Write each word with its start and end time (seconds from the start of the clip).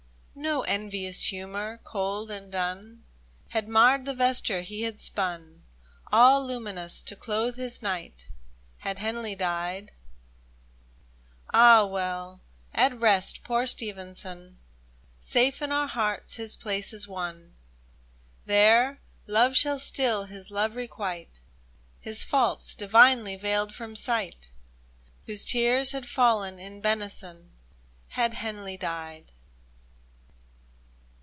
No 0.33 0.61
envious 0.63 1.25
humor, 1.25 1.79
cold 1.83 2.31
and 2.31 2.51
dun. 2.51 3.03
Had 3.49 3.67
marred 3.67 4.05
the 4.05 4.13
vesture 4.15 4.61
he 4.61 4.83
had 4.83 4.99
spun. 4.99 5.61
All 6.11 6.47
luminous, 6.47 7.03
to 7.03 7.15
clothe 7.15 7.57
his 7.57 7.81
knight— 7.83 8.27
Had 8.79 8.97
Henley 8.97 9.35
died 9.35 9.91
I 11.51 11.81
Ah, 11.81 11.85
well! 11.85 12.39
at 12.73 12.97
rest— 12.99 13.43
poor 13.43 13.67
Stevenson!— 13.67 14.57
Safe 15.19 15.61
in 15.61 15.71
our 15.71 15.85
hearts 15.85 16.35
his 16.37 16.55
place 16.55 16.91
is 16.93 17.07
won. 17.07 17.35
36 17.35 17.51
THE 17.51 17.51
DIFFERENCE 17.51 18.45
There 18.45 18.99
love 19.27 19.55
shall 19.55 19.79
still 19.79 20.23
his 20.23 20.49
love 20.49 20.75
requite, 20.75 21.39
His 21.99 22.23
faults 22.23 22.73
divinely 22.73 23.35
veiled 23.35 23.75
from 23.75 23.95
sight, 23.97 24.49
Whose 25.27 25.45
tears 25.45 25.91
had 25.91 26.07
fallen 26.09 26.57
in 26.57 26.81
benison, 26.81 27.51
Had 28.11 28.33
Henley 28.35 28.77
died 28.77 29.25